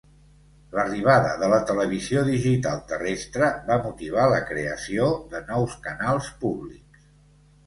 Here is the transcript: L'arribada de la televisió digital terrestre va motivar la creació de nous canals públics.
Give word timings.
L'arribada 0.77 1.33
de 1.41 1.49
la 1.51 1.59
televisió 1.71 2.23
digital 2.29 2.81
terrestre 2.93 3.51
va 3.69 3.77
motivar 3.85 4.25
la 4.33 4.41
creació 4.53 5.11
de 5.35 5.43
nous 5.53 5.77
canals 5.91 6.33
públics. 6.43 7.07